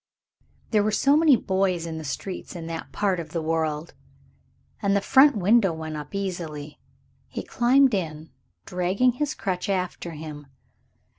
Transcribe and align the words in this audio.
There 0.71 0.83
are 0.87 0.91
so 0.91 1.15
many 1.15 1.35
boys 1.35 1.85
in 1.85 1.99
the 1.99 2.03
streets 2.03 2.55
in 2.55 2.65
that 2.65 2.91
part 2.91 3.19
of 3.19 3.33
the 3.33 3.41
world. 3.43 3.93
And 4.81 4.95
the 4.95 4.99
front 4.99 5.37
window 5.37 5.73
went 5.73 5.95
up 5.95 6.15
easily. 6.15 6.79
He 7.27 7.43
climbed 7.43 7.93
in, 7.93 8.31
dragging 8.65 9.11
his 9.11 9.35
crutch 9.35 9.69
after 9.69 10.13
him. 10.13 10.47